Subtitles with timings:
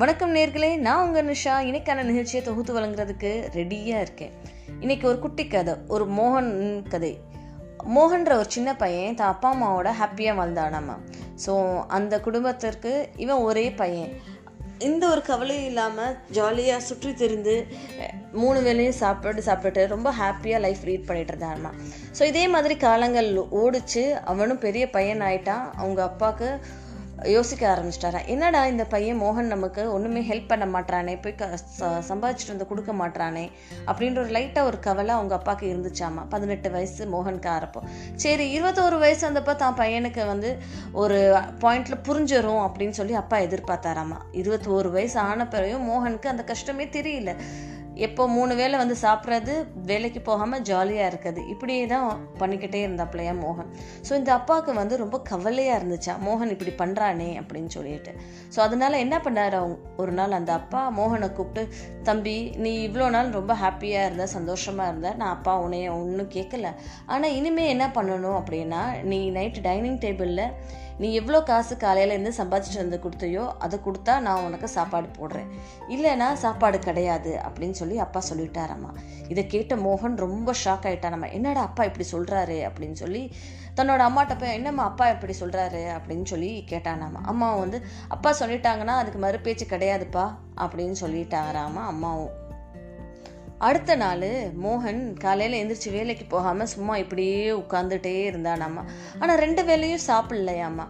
[0.00, 4.32] வணக்கம் நேர்களே நான் உங்கள் நிஷா இன்னைக்கான நிகழ்ச்சியை தொகுத்து வழங்குறதுக்கு ரெடியாக இருக்கேன்.
[4.82, 6.52] இன்னைக்கு ஒரு குட்டி கதை ஒரு மோகன்
[6.92, 7.10] கதை.
[7.96, 10.96] மோகன்ற ஒரு சின்ன பையன் தான் அப்பா அம்மாவோட ஹாப்பியாக வாழ்ந்தானாமா
[11.44, 11.54] ஸோ
[11.98, 12.92] அந்த குடும்பத்திற்கு
[13.24, 14.12] இவன் ஒரே பையன்.
[14.88, 17.56] இந்த ஒரு கவலையும் இல்லாமல் ஜாலியாக சுற்றி திரிந்து
[18.40, 21.72] மூணு வேளையும் சாப்பிட்டு சாப்பிட்டுட்டு ரொம்ப ஹாப்பியாக லைஃப் லீட் பண்ணிட்டு இருந்தான்மா
[22.18, 23.30] ஸோ இதே மாதிரி காலங்கள்
[23.62, 24.04] ஓடிச்சு.
[24.32, 25.66] அவனும் பெரிய பையன் ஆயிட்டான்.
[25.80, 26.48] அவங்க அப்பாவுக்கு
[27.24, 28.26] யோசிக்க ஆரம்பிச்சிட்டாரா?
[28.26, 32.92] என்னடா இந்த பையன் மோகன் நமக்கு ஒன்றுமே ஹெல்ப் பண்ண மாட்றானே போய் க சம்பாதிச்சிட்டு சம்பாதிச்சுட்டு வந்து கொடுக்க
[32.92, 33.50] மாட்றானே
[33.86, 36.22] அப்படின்ற ஒரு லைட்டாக ஒரு கவலை அவங்க அப்பாவுக்கு இருந்துச்சாமா?
[36.28, 37.82] பதினெட்டு வயசு மோகனுக்கு ஆரப்போ
[38.14, 40.58] சரி இருபத்தோரு வயசு வந்தப்போ தான் பையனுக்கு வந்து
[40.92, 41.18] ஒரு
[41.60, 44.20] பாயிண்ட்ல புரிஞ்சிடும் அப்படின்னு சொல்லி அப்பா எதிர்பார்த்தாராமா?
[44.32, 47.34] இருபத்தோரு வயசு ஆன பிறகும் மோகனுக்கு அந்த கஷ்டமே தெரியல.
[48.06, 49.54] எப்போ மூணு வேளை வந்து சாப்பிட்றது
[49.90, 51.40] வேலைக்கு போகாமல் ஜாலியாக இருக்குது.
[51.52, 52.06] இப்படியே தான்
[52.40, 53.70] பண்ணிக்கிட்டே இருந்தாப்லையா மோகன்.
[54.06, 56.14] ஸோ இந்த அப்பாவுக்கு வந்து ரொம்ப கவலையாக இருந்துச்சா?
[56.26, 58.12] மோகன் இப்படி பண்ணுறானே அப்படின்னு சொல்லிட்டு.
[58.54, 61.64] ஸோ அதனால என்ன பண்ணார் அவங்க ஒரு நாள் அந்த அப்பா மோகனை கூப்பிட்டு
[62.08, 66.68] தம்பி நீ இவ்வளோ நாள் ரொம்ப ஹாப்பியாக இருந்த சந்தோஷமாக இருந்த நான் அப்பா உன்னைய ஒன்றும் கேட்கல
[67.14, 70.46] ஆனால் இனிமேல் என்ன பண்ணணும் அப்படின்னா நீ நைட்டு டைனிங் டேபிளில்
[71.00, 75.48] நீ எவ்வளோ காசு காலையிலேருந்து சம்பாதிச்சுட்டு வந்து கொடுத்தையோ அதை கொடுத்தா நான் உனக்கு சாப்பாடு போடுறேன்.
[75.88, 78.90] இல்லைன்னா சாப்பாடு கிடையாது அப்படின்னு சொல்லி அப்பா சொல்லிட்டாராம்மா
[79.28, 83.34] இதை கேட்ட மோகன் ரொம்ப ஷாக் ஆயிட்டாராம்மா என்னடா அப்பா இப்படி சொல்கிறாரு அப்படின்னு சொல்லி
[83.76, 89.18] தன்னோட அம்மாட்ட போய் என்னம்மா அப்பா இப்படி சொல்கிறாரு அப்படின்னு சொல்லி கேட்டானாம்மா அம்மா வந்து அப்பா சொல்லிட்டாங்கன்னா அதுக்கு
[89.18, 90.26] மறுபேச்சு கிடையாதுப்பா
[90.56, 92.39] அப்படின்னு சொல்லிட்டாராமா அம்மாவும்.
[93.66, 94.28] அடுத்த நாள்
[94.64, 98.82] மோகன் காலையில் எந்திரிச்சு வேலைக்கு போகாமல் சும்மா இப்படியே உட்காந்துட்டே இருந்தானாம்மா
[99.20, 100.86] ஆனால் ரெண்டு வேலையும் சாப்பிட்லையாம்மா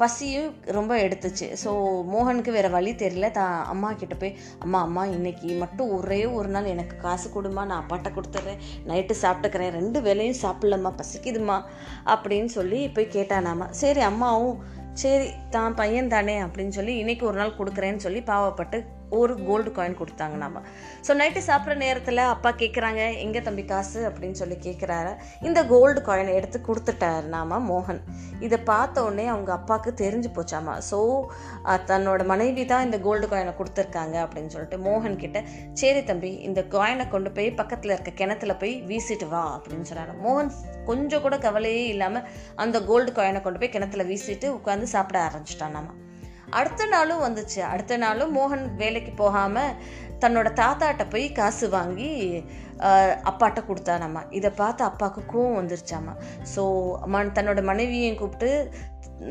[0.00, 1.46] பசியும் ரொம்ப எடுத்துச்சு.
[1.62, 1.70] ஸோ
[2.12, 3.30] மோகனுக்கு வேறு வழி தெரியல.
[3.30, 7.82] தான் அம்மா கிட்ட போய் அம்மா அம்மா இன்னைக்கு மட்டும் ஒரே ஒரு நாள் எனக்கு காசு கொடுமா நான்
[7.82, 9.72] அப்பாட்ட கொடுத்துட்றேன் நைட்டு சாப்பிட்டுக்கிறேன்.
[9.78, 10.92] ரெண்டு வேலையும் சாப்பிட்லம்மா.
[11.00, 11.58] பசிக்குதுமா
[12.14, 13.68] அப்படின்னு சொல்லி போய் கேட்டானாமா.
[13.82, 14.58] சரி அம்மாவும்
[15.02, 18.78] சரி தான் பையன் தானே அப்படின்னு சொல்லி இன்னைக்கு ஒரு நாள் கொடுக்குறேன்னு சொல்லி பாவப்பட்டு
[19.18, 20.62] ஒரு கோல்டு காயின் கொடுத்தாங்க நாம.
[21.06, 24.00] ஸோ நைட்டு சாப்பிட்ற நேரத்தில் அப்பா கேட்குறாங்க எங்கே தம்பி காசு?
[24.08, 25.12] அப்படின்னு சொல்லி கேட்குறாரு
[25.48, 28.00] இந்த கோல்டு காயினை எடுத்து கொடுத்துட்டாரு நாம மோகன்.
[28.46, 30.74] இதை பார்த்த உடனே அவங்க அப்பாவுக்கு தெரிஞ்சு போச்சாமா.
[30.90, 31.00] ஸோ
[31.90, 35.44] தன்னோட மனைவி தான் இந்த கோல்டு காயினை கொடுத்துருக்காங்க அப்படின்னு சொல்லிட்டு மோகன் கிட்ட
[35.82, 40.14] சரி தம்பி இந்த காயினை கொண்டு போய் பக்கத்தில் இருக்க கிணத்துல போய் வீசிட்டு வா அப்படின்னு சொன்னாரு.
[40.26, 40.52] மோகன்
[40.90, 42.26] கொஞ்சம் கூட கவலையே இல்லாமல்
[42.64, 45.94] அந்த கோல்டு காயினை கொண்டு போய் கிணத்துல வீசிட்டு உட்காந்து சாப்பிட ஆரம்பிச்சிட்டான் நாம.
[46.50, 47.60] அடுத்த நாளும் வந்துச்சு.
[47.60, 49.76] அடுத்த நாளும் மோகன் வேலைக்கு போகாமல்
[50.20, 52.10] தன்னோட தாத்தாட்ட போய் காசு வாங்கி
[53.30, 54.22] அப்பாட்ட கொடுத்தானாமா.
[54.30, 56.14] இதை பார்த்து அப்பாவுக்கு கோவம் ஸோ
[56.54, 56.62] ஸோ
[57.38, 58.70] தன்னோட மனைவியையும் கூப்பிட்டு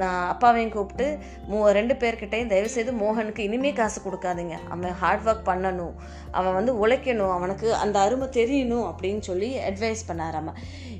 [0.01, 1.17] நான் அப்பாவையும் கூப்பிட்டு
[1.49, 4.55] மூ ரெண்டு பேர்கிட்டையும் தயவுசெய்து மோகனுக்கு இனிமே காசு கொடுக்காதீங்க.
[4.69, 5.95] அவன் ஹார்ட் ஒர்க் பண்ணணும்.
[6.31, 7.33] அவன் வந்து உழைக்கணும்.
[7.37, 10.55] அவனுக்கு அந்த அருமை தெரியணும் அப்படின்னு சொல்லி அட்வைஸ் பண்ணாராம்மா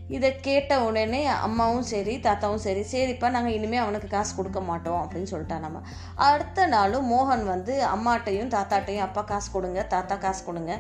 [0.10, 5.30] இதை கேட்ட உடனே அம்மாவும் சரி தாத்தாவும் சரி சரிப்பா நாங்கள் இனிமேல் அவனுக்கு காசு கொடுக்க மாட்டோம் அப்படின்னு
[5.32, 5.80] சொல்லிட்டானாமா
[6.26, 10.74] அடுத்த நாளும் மோகன் வந்து அம்மாட்டையும் தாத்தாட்டையும் அப்பா காசு கொடுங்க தாத்தா காசு கொடுங்க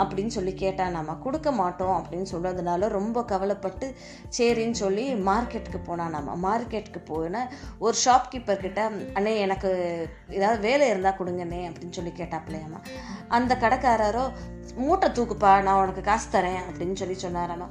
[0.00, 3.88] அப்படின்னு சொல்லி கேட்டானாமா கொடுக்க மாட்டோம் அப்படின்னு சொல்றதுனால ரொம்ப கவலைப்பட்டு
[4.38, 8.80] சரின்னு சொல்லி மார்க்கெட்டுக்கு போனானாமா மார்க்கெட்டுக்கு போனால் ஒரு ஷாப்கீப்பர் கிட்ட
[9.14, 9.72] அண்ணே எனக்கு
[10.30, 12.82] ஏதாவது வேலை இருந்தால் கொடுங்கண்ணே அப்படின்னு சொல்லி கேட்டாப்பிள்ளையம்மா
[13.30, 14.24] அந்த கடைக்காரரோ
[14.76, 17.66] மூட்டை தூக்குப்பா நான் உனக்கு காசு தரேன் அப்படின்னு சொல்லி சொன்னாராமா.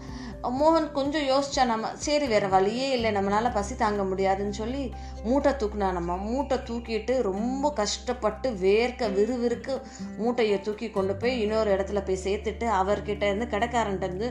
[0.60, 3.10] மோகன் கொஞ்சம் யோசிச்சா நம்ம சரி வேற வழியே இல்லை.
[3.16, 4.84] நம்மளால பசி தாங்க முடியாதுன்னு சொல்லி
[5.24, 9.76] மூட்டை தூக்குனானம்மா மூட்டை தூக்கிட்டு ரொம்ப கஷ்டப்பட்டு வேர்க்க விறுவிறுக்கு
[10.18, 14.30] மூட்டையை தூக்கி கொண்டு போய் இன்னொரு இடத்துல போய் சேர்த்துட்டு அவர்கிட்ட இருந்து கடைக்காரன்ட்டு இருந்து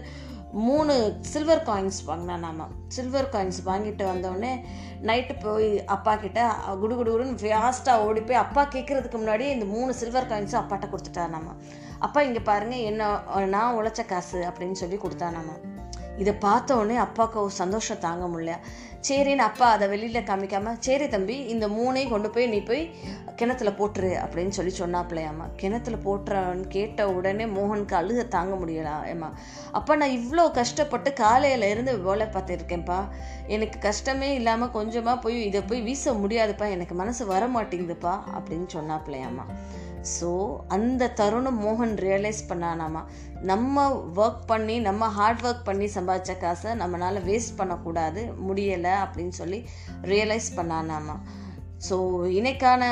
[0.52, 4.60] மூணு சில்வர் காயின்ஸ் வாங்கினா வாங்கினானாமா சில்வர் காயின்ஸ் வாங்கிட்டு வந்தோடனே
[5.02, 9.94] நைட்டு போய் அப்பா கிட்ட குடு குடு குடுன்னு ஃபாஸ்ட்டாக ஓடி போய் அப்பா கேட்கறதுக்கு முன்னாடி இந்த மூணு
[9.94, 11.54] சில்வர் காயின்ஸும் அப்பாட்ட கொடுத்துட்டானாமா
[11.98, 15.67] அப்பா இங்கே பாருங்க என்ன நான் உழைச்ச காசு அப்படின்னு சொல்லி கொடுத்தா நம்ம
[16.22, 18.54] இதை பார்த்த உடனே அப்பாவுக்கு ஒரு சந்தோஷம் தாங்க முடியல.
[19.08, 22.82] சரின்னு அப்பா அதை வெளியில் காமிக்காம சரி தம்பி இந்த மூணையும் கொண்டு போய் நீ போய்
[23.36, 29.30] கிணத்துல போட்டுரு அப்படின்னு சொல்லி சொன்னாப்லையாம்மா கிணத்துல போட்டுறன்னு கேட்ட உடனே மோகனுக்கு அழுக தாங்க முடியலா ஏம்மா.
[29.72, 33.00] அப்பா நான் இவ்வளோ கஷ்டப்பட்டு காலையில இருந்து வேலை பார்த்துருக்கேன்ப்பா.
[33.46, 36.68] எனக்கு கஷ்டமே இல்லாமல் கொஞ்சமாக போய் இதை போய் வீச முடியாதுப்பா.
[36.70, 39.46] எனக்கு மனசு வர மாட்டேங்குதுப்பா அப்படின்னு சொன்னாப்லையாம்மா
[40.18, 40.28] ஸோ
[40.68, 43.00] அந்த தருணம் மோகன் ரியலைஸ் பண்ணானாமா
[43.40, 49.68] நம்ம ஒர்க் பண்ணி நம்ம ஹார்ட் ஒர்க் பண்ணி சம்பாதிச்ச காசை நம்மளால் வேஸ்ட் பண்ணக்கூடாது முடியலை அப்படின்னு சொல்லி
[50.02, 51.16] ரியலைஸ் பண்ணானாமா.
[51.88, 52.84] ஸோ இன்னைக்கான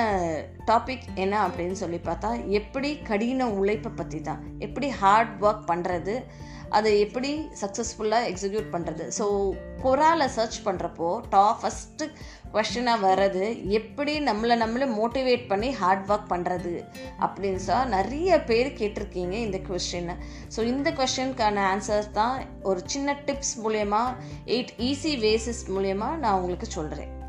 [0.67, 4.43] டாபிக் என்ன அப்படின்னு சொல்லி பார்த்தா எப்படி கடின உழைப்பை பற்றி தான்.
[4.59, 6.23] எப்படி ஹார்ட் ஒர்க் பண்ணுறது
[6.69, 12.07] அதை எப்படி சக்ஸஸ்ஃபுல்லாக எக்ஸிக்யூட் பண்ணுறது ஸோ குரால சர்ச் பண்ணுறப்போ டாப் ஃபஸ்ட்டு
[12.53, 16.85] கொஷனாக வர்றது எப்படி நம்மளை நம்மளை மோட்டிவேட் பண்ணி ஹார்ட் ஒர்க் பண்ணுறது
[17.21, 20.15] அப்படின்னு சொல்லி நிறைய பேர் கேட்டிருக்கீங்க இந்த கொஷினை
[20.57, 24.03] ஸோ இந்த கொஷனுக்கான ஆன்சர்ஸ் தான் ஒரு சின்ன டிப்ஸ் மூலயமா
[24.47, 27.26] எயிட் ஈஸி வேசஸ் மூலயமா நான் உங்களுக்கு சொல்கிறேன்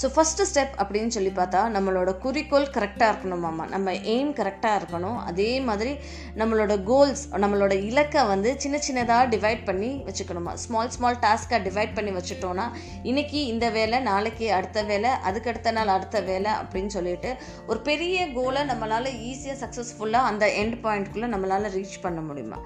[0.00, 5.16] ஸோ ஃபஸ்ட்டு ஸ்டெப் அப்படின்னு சொல்லி பார்த்தா நம்மளோட குறிக்கோள் கரெக்டாக இருக்கணுமாம்மா நம்ம எய்ம் கரெக்டாக இருக்கணும்.
[5.30, 5.92] அதே மாதிரி
[6.36, 10.52] நம்மளோட கோல்ஸ் நம்மளோட இலக்கை வந்து சின்ன சின்னதாக டிவைட் பண்ணி வச்சுக்கணுமா?
[10.54, 12.66] ஸ்மால் ஸ்மால் டாஸ்க்காக டிவைட் பண்ணி வச்சுட்டோன்னா
[13.02, 17.36] இன்றைக்கி இந்த வேலை நாளைக்கு அடுத்த வேலை அதுக்கு அடுத்த நாள் அடுத்த வேலை அப்படின்னு சொல்லிட்டு
[17.66, 22.60] ஒரு பெரிய கோலை நம்மளால் ஈஸியாக சக்ஸஸ்ஃபுல்லாக அந்த எண்ட் பாயிண்ட்குள்ளே நம்மளால் ரீச் பண்ண முடியுமா?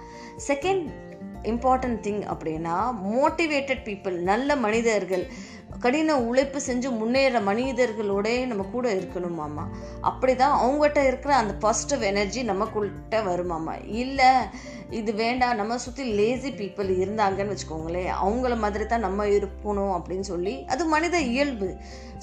[0.49, 0.87] செகண்ட்
[1.43, 2.75] இம்பார்ட்டன்ட் திங் அப்படின்னா
[3.07, 5.25] மோட்டிவேட்டட் பீப்புள் நல்ல மனிதர்கள்
[5.81, 9.65] கடின உழைப்பு செஞ்சு முன்னேற மனிதர்களோடய நம்ம கூட இருக்கணுமாம்மா
[10.01, 14.31] அப்படி தான் அவங்ககிட்ட இருக்கிற அந்த பாசிட்டிவ் எனர்ஜி நமக்குள்கிட்ட வருமாம்மா இல்லை
[14.91, 15.57] இது வேண்டாம்.
[15.57, 18.11] நம்ம சுற்றி லேசி பீப்புள் இருந்தாங்கன்னு வச்சுக்கோங்களேன்.
[18.25, 21.69] அவங்கள மாதிரி தான் நம்ம இருக்கணும் அப்படின்னு சொல்லி அது மனித இயல்பு.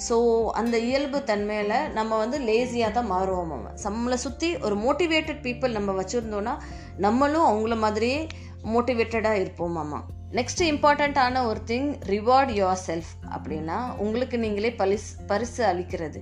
[0.08, 5.76] ஸோ அந்த இயல்பு தன்மையில் நம்ம வந்து லேசியாக தான் மாறுவோம் நம்ம நம்மளை சுற்றி ஒரு மோட்டிவேட்டட் பீப்புள்
[5.78, 6.54] நம்ம வச்சுருந்தோன்னா
[6.96, 8.26] நம்மளும் அவங்கள மாதிரியே
[8.74, 10.00] மோட்டிவேட்டடாக இருப்போம் மாமா.
[10.38, 16.20] நெக்ஸ்ட் இம்பார்ட்டண்ட்டான ஒரு திங் ரிவார்ட் யுவர் செல்ஃப் அப்படின்னா உங்களுக்கு நீங்களே பரிசு பரிசு அளிக்கிறது.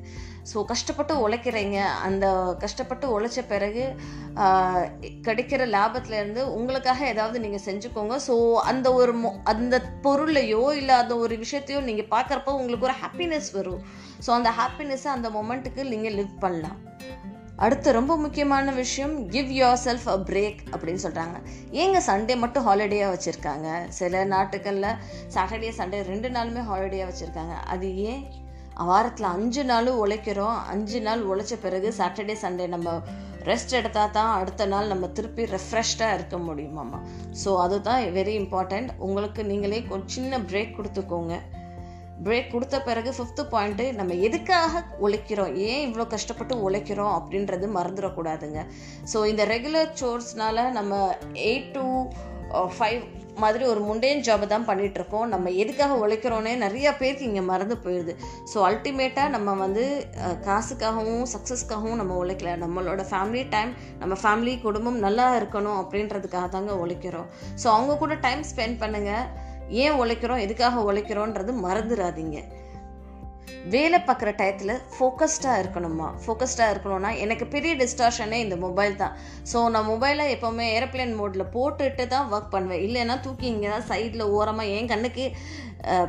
[0.50, 1.78] ஸோ கஷ்டப்பட்டு உழைக்கிறீங்க.
[2.06, 2.26] அந்த
[2.64, 3.84] கஷ்டப்பட்டு உழைச்ச பிறகு
[5.26, 8.16] கிடைக்கிற லாபத்துலேருந்து உங்களுக்காக ஏதாவது நீங்கள் செஞ்சுக்கோங்க.
[8.28, 8.37] ஸோ
[8.72, 9.76] அந்த ஒரு மொ அந்த
[10.06, 13.82] பொருளையோ இல்லை அந்த ஒரு விஷயத்தையோ நீங்கள் பார்க்குறப்போ உங்களுக்கு ஒரு ஹாப்பினஸ் வரும்.
[14.26, 16.78] ஸோ அந்த ஹாப்பினஸ்ஸை அந்த மொமெண்ட்டுக்கு நீங்கள் லிவ் பண்ணலாம்.
[17.58, 21.37] அடுத்து ரொம்ப முக்கியமான விஷயம் give yourself a break அப்படின்னு சொல்கிறாங்க
[21.82, 23.69] ஏங்க சண்டே மட்டும் ஹாலிடேயாக வச்சுருக்காங்க?
[23.88, 24.99] சில நாட்டுகளில்
[25.34, 27.56] சாட்டர்டே சண்டே ரெண்டு நாளுமே ஹாலிடேயாக வச்சுருக்காங்க.
[27.66, 28.22] அது ஏன்?
[28.90, 30.58] வாரத்தில் அஞ்சு நாளும் உழைக்கிறோம்.
[30.72, 32.88] அஞ்சு நாள் உழைச்ச பிறகு சாட்டர்டே சண்டே நம்ம
[33.44, 36.99] ரெஸ்ட் எடுத்தால் தான் அடுத்த நாள் நம்ம திருப்பி ரெஃப்ரெஷ்டாக இருக்க முடியுமாம்மா
[37.43, 41.34] ஸோ அதுதான் வெரி இம்பார்ட்டண்ட் உங்களுக்கு நீங்களே கொஞ்சம் சின்ன பிரேக் கொடுத்துக்கோங்க.
[42.26, 45.53] பிரேக் கொடுத்த பிறகு ஃபிஃப்த்து பாயிண்ட்டு நம்ம எதுக்காக உழைக்கிறோம்?
[45.69, 48.62] ஏன் இவ்வளோ கஷ்டப்பட்டு உழைக்கிறோம் அப்படின்றது மறந்துடக்கூடாதுங்க.
[49.12, 50.94] ஸோ இந்த ரெகுலர் சோர்ஸ்னால நம்ம
[51.50, 51.85] எயிட் டு
[52.76, 53.00] ஃபைவ்
[53.43, 58.12] மாதிரி ஒரு முண்டேன் ஜாபை தான் பண்ணிகிட்ருக்கோம் நம்ம எதுக்காக உழைக்கிறோன்னே நிறையா பேருக்கு இங்கே மறந்து போயிடுது
[58.53, 59.85] ஸோ அல்டிமேட்டாக நம்ம வந்து
[60.25, 62.55] uh, காசுக்காகவும் சக்ஸஸ்க்காகவும் நம்ம உழைக்கல.
[62.65, 67.29] நம்மளோட ஃபேமிலி டைம் நம்ம ஃபேமிலி குடும்பம் நல்லா இருக்கணும் அப்படின்றதுக்காக தாங்க உழைக்கிறோம்.
[67.62, 69.26] ஸோ அவங்க கூட டைம் ஸ்பெண்ட் பண்ணுங்கள்
[69.85, 70.44] ஏன் உழைக்கிறோம்?
[70.47, 72.38] எதுக்காக உழைக்கிறோன்றது மறந்துடாதீங்க
[73.73, 79.15] வேலை பார்க்குற டயத்தில் ஃபோக்கஸ்டாக இருக்கணுமா ஃபோக்கஸ்டாக இருக்கணும்னா எனக்கு பெரிய டிஸ்டார்ஷனே இந்த மொபைல் தான்.
[79.50, 82.82] ஸோ நான் மொபைலை எப்போவுமே ஏரோப்ளேன் மோடில் போட்டுட்டு தான் ஒர்க் பண்ணுவேன்.
[82.87, 85.26] இல்லைன்னா தூக்கி இங்கே தான் சைடில் ஓரமாக என் கண்ணுக்கு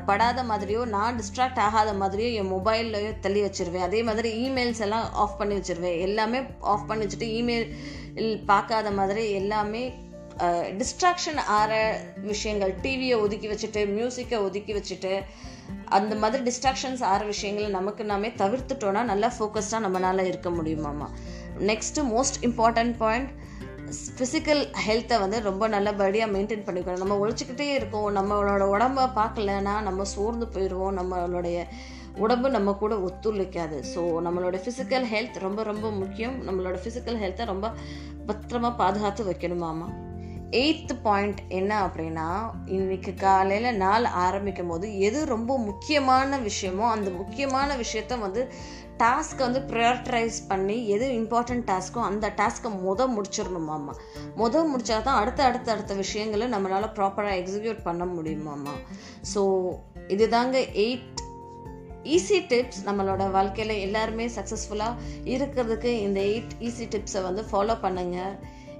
[0.09, 3.88] படாத மாதிரியோ நான் டிஸ்ட்ராக்ட் ஆகாத மாதிரியோ என் மொபைல்லையோ தள்ளி வச்சிருவேன்.
[3.88, 5.97] அதே மாதிரி இமெயில்ஸ் எல்லாம் ஆஃப் பண்ணி வச்சிருவேன்.
[6.07, 6.41] எல்லாமே
[6.73, 9.83] ஆஃப் பண்ணி வச்சுட்டு இமெயில் பார்க்காத மாதிரி எல்லாமே
[10.80, 15.21] டிஸ்ட்ராக்ஷன் ஆகிற விஷயங்கள் டிவியை ஒதுக்கி வச்சுட்டு மியூசிக்கை ஒதுக்கி வச்சுட்டு
[15.86, 21.07] அந்த மாதிரி டிஸ்ட்ராக்ஷன்ஸ் ஆகிற விஷயங்களை நமக்கு நாமே தவிர்த்துட்டோன்னா நல்லா ஃபோக்கஸ்டாக நம்மளால இருக்க முடியுமாம்மா
[21.59, 23.30] next most important point
[24.18, 26.97] physical ஹெல்த்தை வந்து ரொம்ப நல்லபடியாக மெயின்டைன் பண்ணிக்கணும்.
[26.97, 31.65] நம்ம ஒழிச்சிக்கிட்டே இருக்கோம் நம்மளோட உடம்ப பார்க்கலன்னா நம்ம சோர்ந்து போயிடுவோம் நம்மளுடைய
[32.18, 33.83] உடம்பு நம்ம கூட ஒத்துழைக்காது.
[33.95, 36.47] ஸோ நம்மளோட ஃபிசிக்கல் ஹெல்த் ரொம்ப ரொம்ப முக்கியம்.
[36.47, 37.71] நம்மளோட ஃபிசிக்கல் ஹெல்த்தை ரொம்ப
[38.27, 40.07] பத்திரமா பாதுகாத்து வைக்கணுமாமா
[40.51, 42.27] எயித்து பாயிண்ட் என்ன அப்படின்னா
[42.65, 48.43] இன்னைக்கு காலையில் நாள் ஆரம்பிக்கும் போது எது ரொம்ப முக்கியமான விஷயமோ அந்த முக்கியமான விஷயத்த வந்து
[48.97, 53.93] டாஸ்க்கை வந்து ப்ரையாரிட்டைஸ் பண்ணி எது இம்பார்ட்டன்ட் டாஸ்க்கோ அந்த டாஸ்க்கை முத முடிச்சிடணுமாம்மா
[54.37, 58.75] முத முடிச்சா தான் அடுத்த அடுத்த அடுத்த விஷயங்களை நம்மளால் ப்ராப்பராக எக்ஸிக்யூட் பண்ண முடியுமாம்மா
[59.35, 59.43] ஸோ
[60.07, 61.21] இதுதாங்க எயிட்
[62.03, 68.33] ஈஸி டிப்ஸ் நம்மளோட வாழ்க்கையில் எல்லாருமே சக்ஸஸ்ஃபுல்லாக இருக்கிறதுக்கு இந்த எயிட் ஈஸி டிப்ஸை வந்து ஃபாலோ பண்ணுங்கள்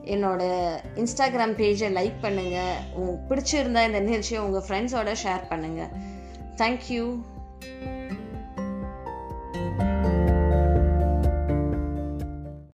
[0.06, 5.92] என்னோடய இன்ஸ்டாகிராம் பேஜை லைக் பண்ணுங்கள் உங்களுக்கு பிடிச்சிருந்தா இந்த நிகழ்ச்சியை உங்கள் ஃப்ரெண்ட்ஸோட ஷேர் பண்ணுங்கள்
[6.58, 7.04] தேங்க்யூ